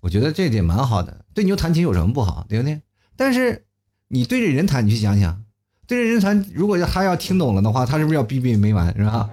[0.00, 2.82] 我觉得这点蛮好的，对牛弹琴有什么不好，对不对？
[3.16, 3.64] 但是
[4.08, 5.42] 你对着人弹，你去想想，
[5.86, 9.30] 对着人弹，如果他要听懂了的话，他是不是要逼逼没完，是吧？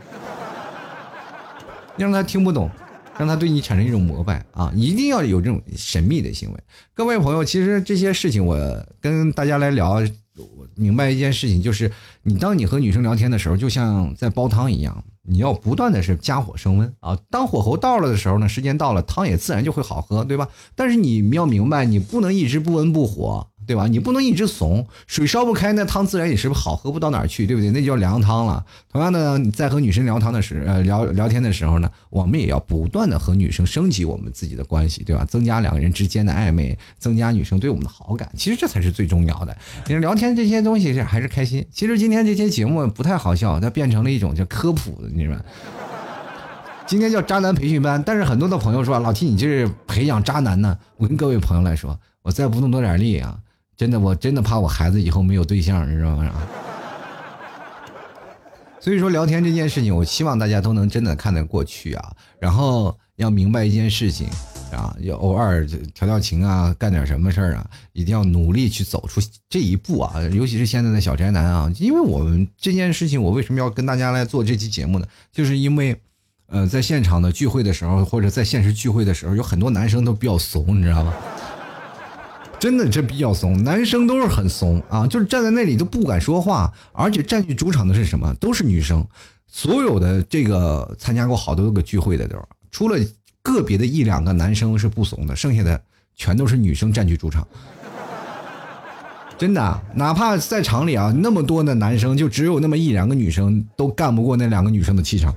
[1.98, 2.70] 让他听不懂，
[3.18, 4.72] 让他对你产生一种膜拜啊！
[4.76, 6.60] 一定要有这种神秘的行为。
[6.94, 8.58] 各位朋友，其实这些事情我
[9.00, 10.02] 跟大家来聊，
[10.36, 11.92] 我明白一件事情，就是
[12.24, 17.18] 你当你和女生聊天的时候，就像在煲汤一样，你要不断的是加火升温啊。
[17.30, 20.48] 当火候到了的时候呢，时间到了，汤也自然就会好喝，对吧？
[20.76, 23.48] 但是你要明白，你不能一直不温不火。
[23.66, 23.88] 对吧？
[23.88, 27.72] 你不能一直怂，水烧不开，那汤自然也是不好喝不到哪儿去，对不对？
[27.72, 28.66] 那叫凉汤了。
[28.92, 35.24] 同样的，在和女生聊汤的时，呃，聊聊天的时候呢，我们也要不断的和女生升级我们自己的关系，对吧？
[35.26, 38.30] 增加两个人之间的暧昧，增加女生对我们的好感。
[38.36, 39.56] 其实这才是最重要的。
[39.88, 41.66] 你聊天这些东西是还是开心。
[41.72, 45.44] 其实今天这些节目不太好笑，它变成了一种叫科普的，你知道吗？
[46.88, 50.78] 今天叫渣男培训班，但是很多的朋友说老 T 你这是培养渣男呢。
[50.98, 53.38] 我跟各位朋友来说，我再不弄多点力啊。
[53.82, 56.32] 真的，我真的怕我孩子以后没有对象，你知道吗？
[58.80, 62.12] 所以说聊天这件事情，我希望大家都能真的看得过去啊。
[62.38, 64.28] 然后要明白一件事情
[64.72, 65.66] 啊，要偶尔
[65.96, 70.22] 调调情啊，干点什么事儿啊，一定要努力去走出这一步啊。
[70.32, 75.08] 尤其是现在的小宅男啊，因为我们这件事情，我为什么要跟大家来做这期节目呢？
[75.32, 76.00] 就是因为，
[76.46, 81.12] 呃，在现场的聚会的时候，或者在现实聚会的时候，有很多男生都比较怂，你知道吗？
[82.62, 88.32] 真的这比较怂，男生都是很怂啊，就是站在那里都不敢说话，而且占据主场的是什么？
[88.36, 89.04] 都是女生。
[89.48, 92.38] 所有的这个参加过好多个聚会的都，
[92.70, 93.00] 除了
[93.42, 95.82] 个别的一两个男生是不怂的，剩下的
[96.16, 97.48] 全都是女生占据主场。
[99.40, 105.36] 真的，哪怕在场里啊那么多的男生，就只有那么一两个女生都干不过那两个女生的气场。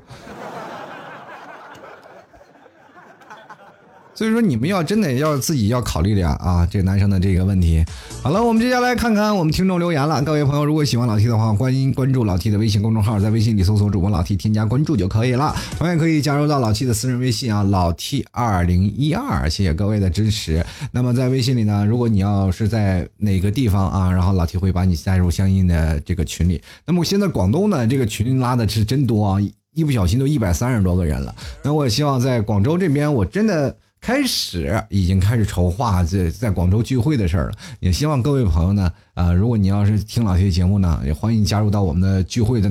[4.14, 7.84] 所以说，你们要真的要自己要考虑点啊，这个男生的这个问题。
[8.22, 10.22] 好了，我们接下来看看我们听众留言了。
[10.22, 15.52] 各位朋友，如果喜欢老 T 的话，欢迎关注老 T 的微信公众号，在微信里搜索主播老 T，添加关注就可以了。
[15.76, 19.50] 同样可以加入到老 T 的私人微信啊，老 T 二零一二。
[19.50, 20.64] 谢谢各位的支持。
[20.92, 26.62] 那么在微信里呢，如果你要是在哪个地方啊，然后老 T 会把你加入相应的这个群里。
[26.86, 29.40] 那么现在广东呢，这个群拉的是真多啊，
[29.74, 31.34] 一不小心都一百三十多个人了。
[31.64, 33.76] 那我希望在广州这边，我真的。
[34.04, 42.70] 开始已经开始筹划在在广州聚会的事儿了，也希望各位朋友呢，啊，如果你要是听老 T 节目呢，也欢迎加入到我们的聚会的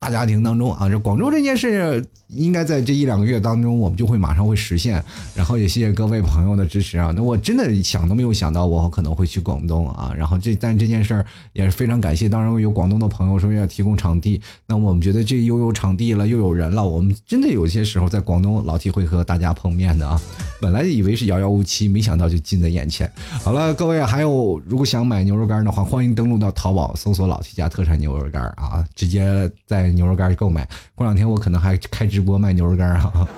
[0.00, 0.88] 大家庭当中啊。
[0.88, 2.02] 这广州这件事
[2.34, 5.02] 应该在这一两个月当中，我们就会马上会实现。
[5.34, 7.12] 然后也谢谢各位朋友的支持啊。
[7.14, 10.12] 那我真的想都没有想到，我可能会去广东啊。
[10.16, 20.20] 然后这但这件事儿也是非常感谢，当然有广东的朋友说要提供场地，那我们觉得这又有场地了，又有人了，我们真的有些时候在广东老提会和大家碰面的啊。
[20.60, 23.10] 本来以为是遥遥无期，没想到就近在眼前。
[23.42, 30.66] 好了，各位，还有如果想买牛肉干的话，欢迎登录到淘宝搜索“老 T 家特产牛肉干”啊，直接在牛肉干购买。
[30.94, 33.28] 过两天我可能还开直直播卖牛肉干啊。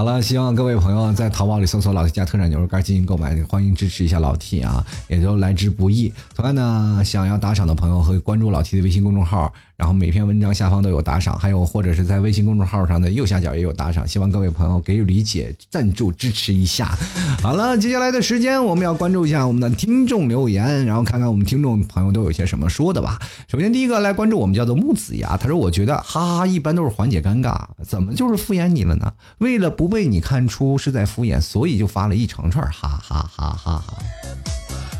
[0.00, 6.10] 好了，希望各位朋友在淘宝里搜索“老 T 家特产牛肉干”进行购买，欢迎支持一下老 T 啊，也就来之不易。
[6.34, 9.52] 同样呢，想要打赏的朋友可以关注老 T 的微信公众号。
[9.76, 16.94] 然后每篇文章下方都有打赏，还有或者是在微信公众号上的右下角也有打赏，希望各位朋友给予理解、赞助、支持一下。
[17.40, 23.18] 好了，接下来的时间我们要关注一下我们的听众留言，然后看看我们听众朋友都有些什么说的吧。
[23.48, 29.10] 首先第一个来关注我们叫做木子牙，他说：“我觉得哈哈一般都是缓解尴尬，怎么就是敷衍你了呢？
[29.38, 33.98] 为了不被你看出是在敷衍，所以就发了一长串哈哈哈哈哈。”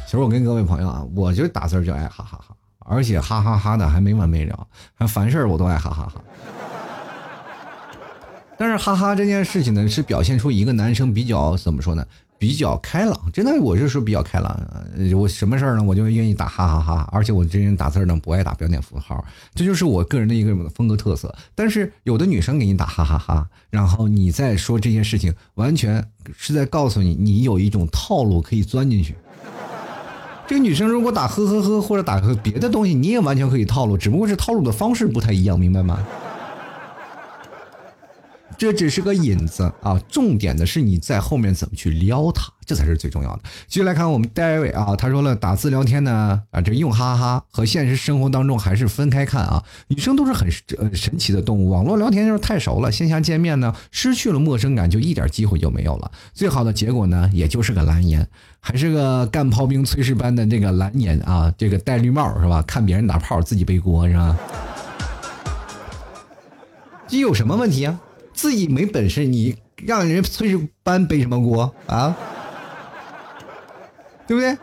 [0.05, 2.55] 其实我跟各位朋友啊，我就打字就爱哈哈哈。
[2.81, 6.21] 而且哈哈哈的还没完没了，还凡事我都爱哈哈哈。
[8.59, 12.05] 但是哈哈这件事情呢，是表现出一个男生比较怎么说呢？
[12.41, 14.59] 比较开朗，真的我是说比较开朗。
[15.15, 17.07] 我什么事儿呢，我就愿意打哈哈哈。
[17.13, 19.23] 而且我这人打字呢，不爱打标点符号，
[19.55, 21.37] 这就是我个人的一个风格特色。
[21.55, 26.03] 但是有的女生给你打哈哈哈，然后你再说这些事情，完全
[26.35, 29.15] 是在告诉你，你有一种套路可以钻进去。
[30.47, 36.03] 这个女生如果打呵呵呵或者打个别的东西，你也完全可以套路，只不过是套路的方式不太一样，明白吗？
[38.61, 43.43] 这只是个引子啊，重点的是你在后面怎么去撩他，这才是最重要的。
[43.67, 49.65] 继续来看我们戴维啊，他说了，打字聊天呢啊，这用哈哈和现实生活当中还是分开看啊。
[49.89, 50.47] 女生都是很
[50.93, 56.11] 神奇的动物，网络聊天就是太熟了，线下见面呢失去了陌生感，就一点机会就没有了。
[56.35, 58.29] 最好的结果呢，也就是个蓝颜，
[58.61, 62.61] 还是个干炮兵炊事班的这个蓝颜啊，这个戴绿帽是吧？
[62.67, 64.37] 看别人打炮自己背锅是吧？
[67.09, 67.99] 这有什么问题啊？
[68.41, 72.17] 自己没本事，你让人炊事班背什么锅啊？
[74.27, 74.57] 对不对？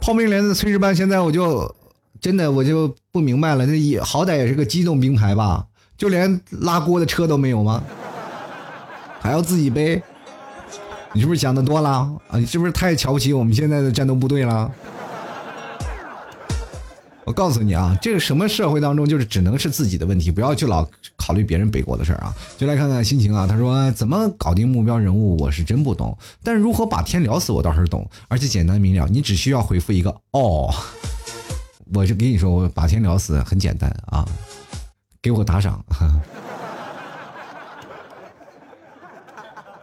[0.00, 1.72] 炮兵连的炊事班，现在我就
[2.20, 5.64] 真的我就不明白了，那也好歹也是个机动兵排吧，
[5.96, 7.80] 就连拉锅的车都没有吗？
[9.20, 10.02] 还要自己背？
[11.12, 11.90] 你是不是想的多了
[12.26, 12.38] 啊？
[12.38, 14.68] 你是不是太瞧不起我们现在的战斗部队了？
[17.24, 22.34] 我告诉你啊，这个什么社会当中，就是只能是自己的问题，不要去老考虑别人背锅的事儿啊。
[22.58, 30.74] 就来看看心情啊，他说怎么搞定目标人物，我是真不懂，但如何把天聊死，我倒是懂，而且简单明了，你只需要回复一个哦，
[31.94, 34.26] 我就跟你说，我把天聊死很简单啊，
[35.22, 35.84] 给我打赏。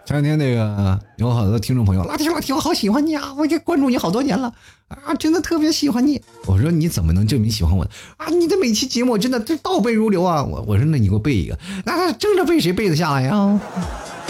[0.07, 3.33] 前两天那个有好多听众朋友，老铁老铁，我好喜欢你啊！
[3.37, 4.53] 我这关注你好多年了
[4.87, 6.21] 啊，真的特别喜欢你。
[6.45, 7.85] 我说你怎么能证明喜欢我？
[8.15, 10.41] 啊，你的每期节目真的这倒背如流啊！
[10.41, 13.59] 我我说那你给我背一个，那正着背谁背得下来呀？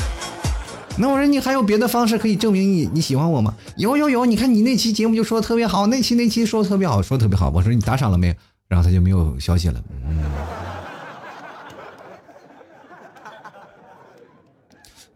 [0.98, 3.54] 那我说你还有别的方式可以证明你你喜欢我吗？
[3.76, 7.52] 有有有，你看你那期节目就说的特别好，那期那期说的特别好，说的特别好。
[7.54, 8.34] 我说你打赏了没有？
[8.68, 9.80] 然后他就没有消息了。
[10.10, 10.24] 嗯。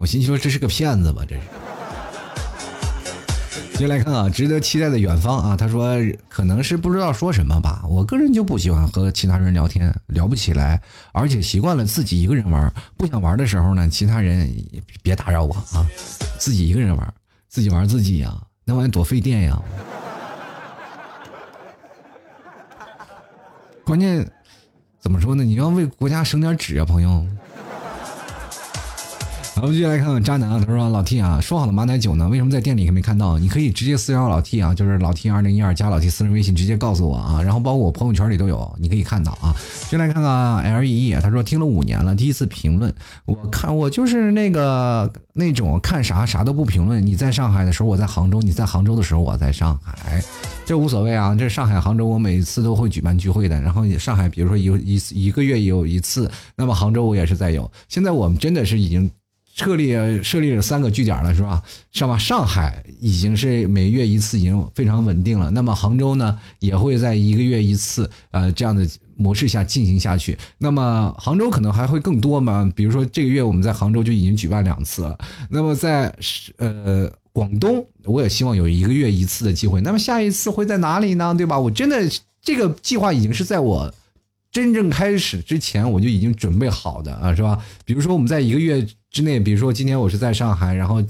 [0.01, 1.21] 我心说这是个骗子吧？
[1.29, 1.41] 这是。
[3.77, 5.55] 接来看啊，值得期待的远方啊。
[5.55, 5.95] 他说
[6.27, 7.83] 可能是不知道说什么吧。
[7.87, 12.73] 我个人就不喜欢和其他人聊天，聊不起来，而且习惯了自己一个人玩。
[12.97, 14.51] 不想玩的时候呢，其他人
[15.03, 15.85] 别打扰我啊。
[16.39, 17.13] 自己一个人玩，
[17.47, 18.35] 自己玩自己呀，
[18.65, 19.61] 那玩意多费电呀。
[23.83, 24.27] 关键
[24.99, 25.43] 怎么说呢？
[25.43, 27.23] 你要为国家省点纸啊，朋友。
[29.57, 33.37] 我们继续来看看渣男啊，他说老 T 啊，说好的马奶酒呢，为什么在店里没看到？
[33.37, 39.53] 你可以直接私聊老 T 啊，就是老 T 二零一二加老 T 私人微信，直接告诉我啊，然后包括我朋友圈里都有，你可以看到啊。
[39.87, 42.91] 先来看看 L E E，他说听了五年了，第一次评论，
[43.25, 47.05] 我看我就是那个那种看啥啥都不评论。
[47.05, 50.23] 你在上海的时候，我在杭州；你在杭州的时候，我在上海，
[50.65, 51.35] 这无所谓啊。
[51.35, 53.61] 这上海、杭州，我每次都会举办聚会的。
[53.61, 57.69] 然后上海，比如说有一一个月有一次，那么杭州我也是在有。
[57.89, 59.11] 现在我们真的是已经。
[59.53, 61.61] 设立设立了三个据点了，是吧？
[61.91, 62.17] 是吧？
[62.17, 65.51] 上海已经是每月一次，已经非常稳定了。
[65.51, 70.37] 那么杭州呢，也会在一个月一次，呃，这样的模式下进行下去。
[70.57, 72.71] 那么杭州可能还会更多嘛？
[72.75, 75.17] 比如说这个月我们在杭州就已经举办两次了。
[75.49, 76.13] 那么在
[76.57, 79.81] 呃广东，我也希望有一个月一次的机会。
[79.81, 81.35] 那么下一次会在哪里呢？
[81.35, 81.59] 对吧？
[81.59, 81.97] 我真的
[82.41, 83.93] 这个计划已经是在我。
[84.51, 87.57] 真正开始之前，我就已经准备好的啊，是吧？
[87.85, 91.01] 比如说我们在一个月之内，比如说今天我是在上海，然后，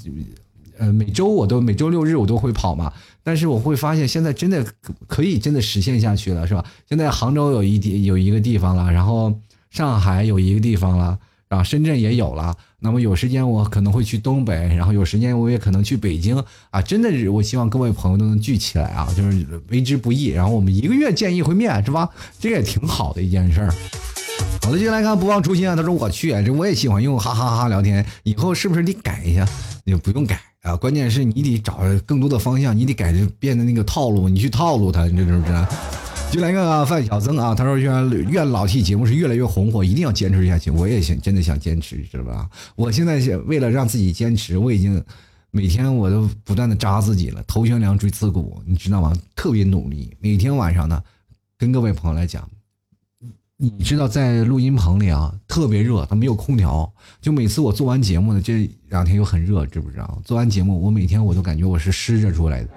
[0.77, 2.93] 呃，每周我都每周六日我都会跑嘛。
[3.23, 4.65] 但是我会发现，现在真的
[5.07, 6.63] 可以真的实现下去了，是吧？
[6.87, 9.33] 现在杭州有一地有一个地方了，然后
[9.69, 11.17] 上海有一个地方了。
[11.51, 12.55] 啊，深圳也有了。
[12.79, 16.81] 那么有时间我可能会去东北，然后有时间我也可能去北京啊。
[16.81, 20.27] 真的是，我希望各位朋友都能聚起来啊，就是为之不易。
[20.27, 22.09] 然后我们一个月见一回面，是吧？
[22.39, 23.73] 这个也挺好的一件事儿。
[24.63, 25.75] 好的，接下来看不忘初心啊。
[25.75, 29.45] 他说我去，这我也喜欢用哈哈哈聊天，以后是不是得改一下？
[29.83, 35.67] 也不用改啊，关键是你得找更多的方向，你得改变的那个套路，你去套路他，你知不知道？
[36.31, 40.71] 就来看看范小曾啊，他说愿愿老 T 节目是越来越红火，一定要坚持下去。
[40.71, 42.49] 我也想真的想坚持，知道吧？
[42.77, 45.03] 我现在想为了让自己坚持，我已经
[45.51, 49.13] 每天我都不断的扎自己了，头悬梁锥刺股，你知道吗？
[49.35, 51.03] 特别努力，每天晚上呢，
[51.57, 52.47] 跟各位朋友来讲，
[53.57, 56.89] 你知道在录音棚里啊，特别热，它没有空调，
[57.19, 60.21] 就每次我做完节目呢，这两天又很热，知不知道？
[60.23, 62.69] 做完节目，我每天我都感觉我是湿着出来的。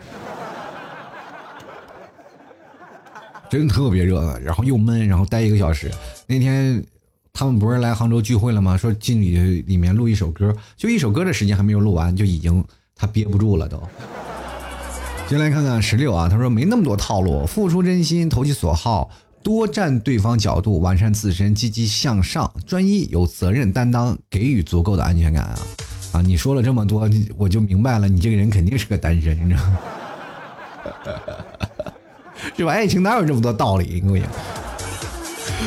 [3.54, 5.88] 真特别热，然后又闷，然后待一个小时。
[6.26, 6.84] 那天
[7.32, 8.76] 他们不是来杭州聚会了吗？
[8.76, 12.64] 说进里里面录一首歌，就一首歌的时间还没有录完，就已经
[12.96, 13.80] 他憋不住了都。
[15.28, 19.08] 先来看看十六啊，他说没那么多套路，付出真心，投其所好，
[19.44, 25.58] 多站对方角度，完善自身，积极向上，专一，有责任担当，给予足够的安全感啊
[26.14, 26.20] 啊！
[26.20, 29.78] 你说了这么多，我就明白了，你这个人肯定是个单身，你知道吗？
[32.57, 32.72] 是吧？
[32.72, 34.01] 爱情哪有这么多道理？
[34.01, 34.22] 各位，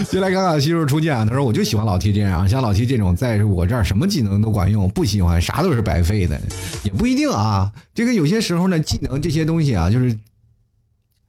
[0.10, 1.14] 就来看看新手初见。
[1.28, 4.90] 他说：“我就喜欢老 T 这样，像老 T 这种，在我这儿什么技能都管用。
[4.90, 6.40] 不喜欢啥都是白费的，
[6.84, 7.72] 也不一定啊。
[7.94, 10.18] 这个有些时候呢，技能这些东西啊，就是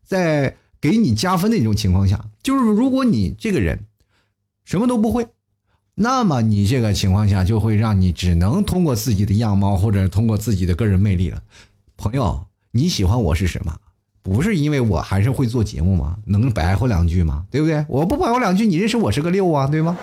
[0.05, 3.81] 在给你加分的一种情况下，就是如果你这个人
[4.65, 5.27] 什么都不会，
[5.95, 11.43] 那么你这个情况下就会让你只能通过自己的样貌或者通过自己的个人魅力了。
[11.97, 13.75] 朋友，你喜欢我是什么？”
[14.23, 16.17] 不是因为我还是会做节目吗？
[16.27, 17.45] 能白活两句吗？
[17.51, 17.85] 对不对？
[17.89, 19.97] 我不白活两句，你认识我是个六啊，对吗？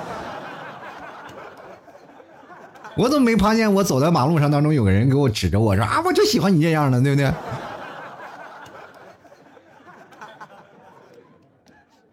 [2.97, 7.31] 我怎么没发现我走在马路上当中有个人给我指着我说啊，我就喜欢你这样的，对不对？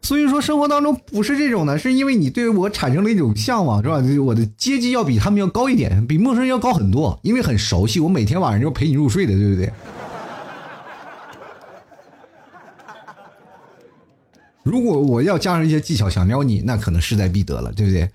[0.03, 4.03] 所以说生活当中不是这种的，是因为你对我产生了一种向往，是吧？
[4.24, 9.72] 我的阶级要比他们要高一点，比陌生人要高很多，因为很熟悉，我每天晚上就陪你入睡的，对不对？
[14.63, 18.09] 如果我要加上一些技巧想撩你，那可能势在必得了，对不对？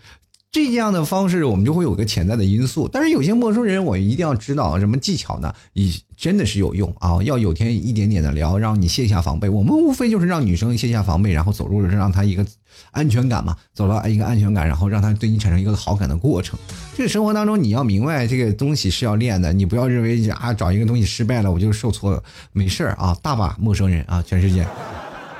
[0.49, 2.89] 这样的方式，我们就会有个潜在的因素。
[2.91, 5.53] 但是有些陌生人，我一定要知道什么技巧呢？
[5.73, 7.21] 以真的是有用啊！
[7.21, 9.49] 要有天一点点的聊，让你卸下防备。
[9.49, 12.43] 我们无非就是让女生卸下防备，然后走入让她一个
[12.91, 16.57] 安全感嘛，走到一个安全感，然后让她对你产生一个好感的过程。
[16.95, 22.23] 这个生活当中，你要明白这个东西是要练的，你不要认为啊找一个东西失败了我就受挫了，
[22.53, 24.65] 没事儿啊，大把陌生人啊，全世界。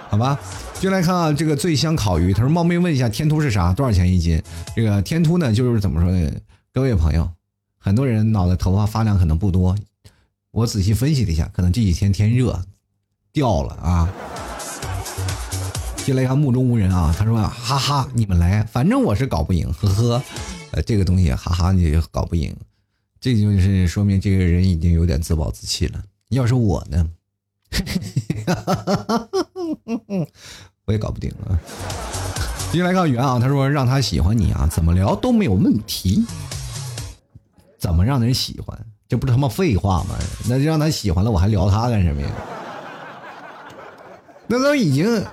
[0.10, 0.40] 好吧，
[0.80, 2.32] 就来看啊，这个醉香烤鱼。
[2.34, 3.74] 他说：“冒昧问一下，天突是啥？
[3.74, 4.42] 多少钱一斤？”
[4.76, 6.32] 这个天突呢，就是怎么说呢？
[6.72, 7.28] 各位朋友，
[7.80, 9.76] 很多人脑袋头发发量可能不多，
[10.52, 12.64] 我仔细分析了一下，可能这几天天热
[13.34, 14.08] 掉了啊。
[16.06, 20.24] 就来看目中无人啊，他说：“哈哈，你们来，反正我是搞不赢，呵呵。”
[20.72, 22.56] 呃，这个东西哈哈你搞不赢，
[23.20, 26.04] 这就是说明这个人已经有点自暴自弃了。
[26.30, 27.10] 要是我呢？
[30.88, 31.60] 我也搞不定啊！
[32.72, 36.26] 接下来看圆啊，他说让他喜欢你啊，怎么聊都没有问题。
[37.78, 38.78] 怎么让人喜欢？
[39.10, 40.16] 这不是他妈废话吗？
[40.48, 42.30] 那就让他喜欢了，我还聊他干什么呀？
[44.48, 45.26] 那都已经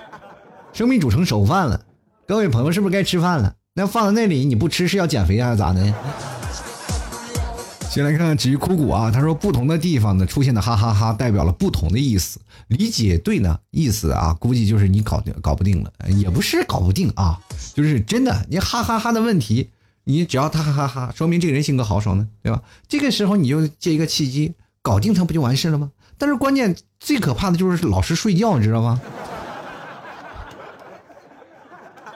[0.73, 1.79] 生米煮成熟饭了。
[2.27, 3.53] 各位朋友，是不是该吃饭了？
[3.73, 5.55] 那放在那里你不吃是要减肥啊？
[5.55, 5.93] 咋的？
[7.89, 17.39] 先来看看至于枯骨啊，他说不同的地方呢出现的哈哈哈代表了不同的意思，理解对呢意思啊，估计就是你搞定搞不定了，也不是搞不定啊，
[17.73, 19.69] 就是真的你哈哈哈的问题，
[20.03, 22.61] 你只要他哈哈哈，说明这个人性格豪爽呢，对吧？
[22.89, 25.91] 这个时候你就借一个契机搞定他不就完事了吗？
[26.17, 28.99] 但是关键最可怕的就是老是睡觉，你知道吗？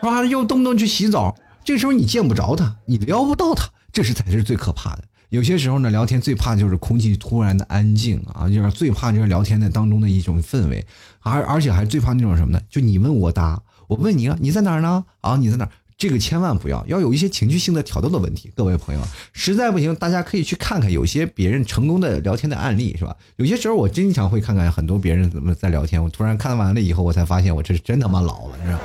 [0.02, 5.04] 啊，又动不动去洗澡，这时候你见不着他，你撩不到他，这是才是最可怕的。
[5.30, 10.84] 有些时候呢，聊天最怕就是空气突然的安静啊，就是最怕就是聊天的当中的一种氛围，
[11.22, 12.60] 而而且还最怕那种什么呢？
[12.68, 15.06] 就你问我答，我问你啊，你在哪儿呢？
[15.22, 15.72] 啊，你在哪儿？
[16.00, 18.50] 这个千万不要，要有一些情绪性的挑逗的问题。
[18.56, 19.02] 各位朋友，
[19.32, 23.16] 实在不行，大家可以去看看有些别人成功的聊天的案例，是吧？
[23.36, 28.80] 有些时候我经常会看看很多别人怎么在聊天，我突然看完了以后，我才发现我这是真他妈老了，是吧？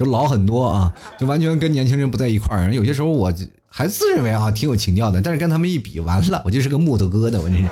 [0.00, 2.74] 就老很多啊，就完全跟年轻人不在一块儿。
[2.74, 3.32] 有些时候我。
[3.78, 7.68] 还自认为啊挺有情调的，但是跟他们一比，完了，我就是个木头疙瘩，我真是。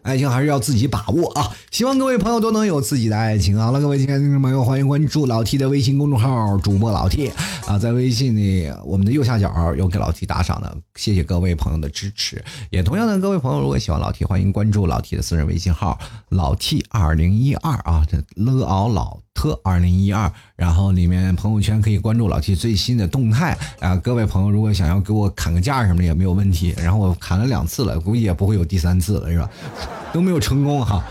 [0.00, 1.54] 爱情还是要自己把握啊！
[1.70, 3.58] 希望各位朋友都能有自己的爱情。
[3.58, 7.30] 好了，各位亲爱的听众朋友，欢迎关注老 T 的微信公众号，主播老 T
[7.66, 12.42] 啊，在微信里我们的右下角有给老 T 打赏的，谢谢各位朋友的支持。
[12.70, 15.98] 也同样的，各位朋友如果喜欢老 T，欢迎关注老 T 的私人微信号
[16.30, 23.94] 老 T 二零一二啊，这了奥老特二零一二，然后里面朋友圈可以关注老 T 最新的动态啊。
[23.96, 29.48] 各位朋友如果想要给我砍个价什么的也没有问题，然后我砍了两次了，估计也不会有第三次了，是吧？
[30.14, 31.04] 都没有成功哈，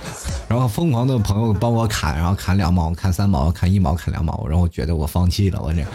[0.50, 5.86] 然后疯狂的朋友帮我砍，然后砍两毛，砍三毛，砍一毛，砍两毛，然后觉得我放弃了，我这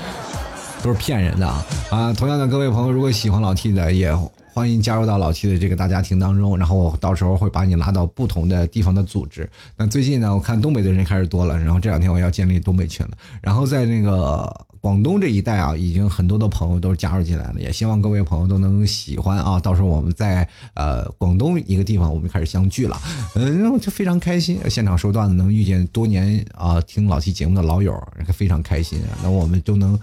[0.83, 2.13] 都是骗人的啊啊！
[2.13, 4.15] 同样的，各位朋友，如果喜欢老 T 的，也
[4.53, 9.49] 欢迎加入到老七的这个大家庭当中，然后我到时候会把你拉到不同的地方的组织。
[9.77, 14.67] 那最近呢，我看东北的人开始多了，然后这两天我要建立东北群了，然后在那个。
[14.83, 19.61] 广东这一带啊，已经很多的朋友都加入进来了，也希望各位朋友都能喜欢啊！
[19.61, 22.99] 到时候我们在呃广东一个地方，我们开始相聚了，
[23.35, 24.59] 嗯，就非常开心。
[24.71, 27.95] 现场说段子能遇见多年啊听老七节目的老友，
[28.33, 28.99] 非常开心。
[29.23, 30.01] 那我们都能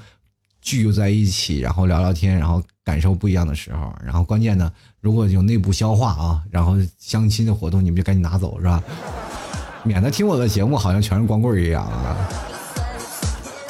[0.61, 3.93] 聚在一起，然后聊聊天，然后感受不一样的时候。
[4.01, 4.71] 然后关键呢，
[5.01, 8.81] 如果有内部消化啊，然后相亲的活动，你们就赶紧拿走是吧？
[9.83, 12.15] 免得听我的节目好像全是光棍一样啊。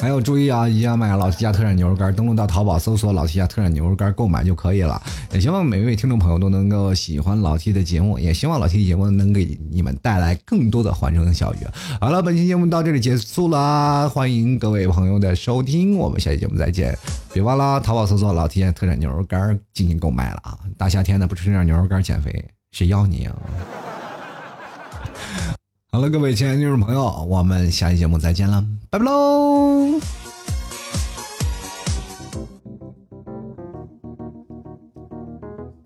[0.00, 0.68] 还有注意啊！
[0.68, 5.02] 一定要买老七家特产牛肉干，登录到淘宝搜索“老七家特产牛肉干”购买就可以了。
[5.32, 11.58] 也希望每一位听众朋友都能够喜欢老七的节目，也希望老七的节目能给你们带来更多的欢声笑语。
[12.00, 16.96] 好了，本期节目到这里结束了，欢迎各位朋友的收听，我们下期节目再见！
[17.32, 20.56] 别忘了淘宝搜索“老七家特产牛肉干”进行购买了啊！
[20.76, 23.34] 大夏天的不吃点牛肉干减肥，谁要你啊？
[25.98, 29.98] 好了，各位亲爱的听众朋友，我们下期节目再见了，拜拜喽！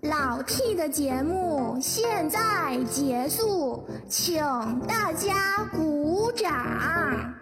[0.03, 4.39] 老 T 的节目现在结束，请
[4.81, 6.53] 大家鼓掌。
[6.53, 7.33] 好，